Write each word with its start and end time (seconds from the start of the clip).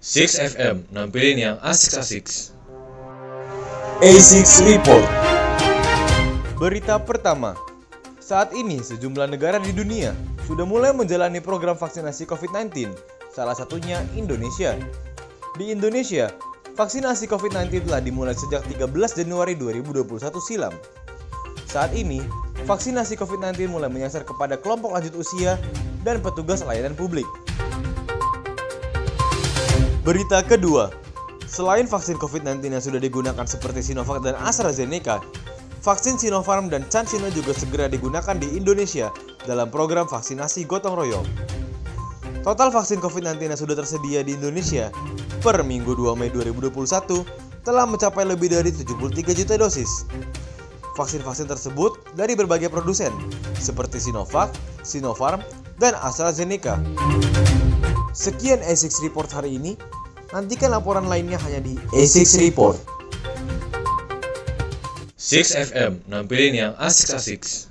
6FM 0.00 0.88
nampilin 0.96 1.36
yang 1.36 1.56
asik-asik. 1.60 2.24
A6 4.00 4.64
Report. 4.64 5.04
Berita 6.56 6.96
pertama, 6.96 7.52
saat 8.16 8.56
ini 8.56 8.80
sejumlah 8.80 9.28
negara 9.28 9.60
di 9.60 9.76
dunia 9.76 10.16
sudah 10.48 10.64
mulai 10.64 10.96
menjalani 10.96 11.44
program 11.44 11.76
vaksinasi 11.76 12.24
COVID-19, 12.24 12.96
salah 13.28 13.52
satunya 13.52 14.00
Indonesia. 14.16 14.72
Di 15.60 15.68
Indonesia, 15.68 16.32
vaksinasi 16.80 17.28
COVID-19 17.28 17.84
telah 17.84 18.00
dimulai 18.00 18.32
sejak 18.32 18.64
13 18.72 19.20
Januari 19.20 19.52
2021 19.52 20.16
silam. 20.40 20.72
Saat 21.68 21.92
ini, 21.92 22.24
vaksinasi 22.64 23.20
COVID-19 23.20 23.68
mulai 23.68 23.92
menyasar 23.92 24.24
kepada 24.24 24.56
kelompok 24.56 24.96
lanjut 24.96 25.12
usia 25.12 25.60
dan 26.08 26.24
petugas 26.24 26.64
layanan 26.64 26.96
publik. 26.96 27.28
Berita 30.10 30.42
kedua, 30.42 30.90
selain 31.46 31.86
vaksin 31.86 32.18
COVID-19 32.18 32.66
yang 32.66 32.82
sudah 32.82 32.98
digunakan 32.98 33.46
seperti 33.46 33.78
Sinovac 33.78 34.26
dan 34.26 34.34
AstraZeneca, 34.42 35.22
vaksin 35.86 36.18
Sinopharm 36.18 36.66
dan 36.66 36.82
CanSino 36.90 37.30
juga 37.30 37.54
segera 37.54 37.86
digunakan 37.86 38.34
di 38.34 38.58
Indonesia 38.58 39.14
dalam 39.46 39.70
program 39.70 40.10
vaksinasi 40.10 40.66
gotong 40.66 40.98
royong. 40.98 41.22
Total 42.42 42.74
vaksin 42.74 42.98
COVID-19 42.98 43.54
yang 43.54 43.60
sudah 43.62 43.78
tersedia 43.78 44.26
di 44.26 44.34
Indonesia 44.34 44.90
per 45.46 45.62
Minggu 45.62 45.94
2 45.94 46.18
Mei 46.18 46.26
2021 46.34 47.62
telah 47.62 47.86
mencapai 47.86 48.26
lebih 48.26 48.50
dari 48.50 48.74
73 48.74 49.14
juta 49.14 49.54
dosis. 49.62 50.10
Vaksin-vaksin 50.98 51.46
tersebut 51.46 52.18
dari 52.18 52.34
berbagai 52.34 52.66
produsen 52.66 53.14
seperti 53.62 54.02
Sinovac, 54.02 54.50
Sinopharm, 54.82 55.38
dan 55.78 55.94
AstraZeneca. 56.02 56.82
Sekian 58.10 58.58
A6 58.66 59.06
Report 59.06 59.30
hari 59.30 59.54
ini. 59.54 59.78
Nantikan 60.30 60.70
laporan 60.70 61.10
lainnya 61.10 61.42
hanya 61.42 61.58
di 61.58 61.74
A6 61.90 62.38
Report. 62.38 62.78
6FM 65.18 66.06
nampilin 66.06 66.54
yang 66.54 66.72
asik-asik. 66.78 67.69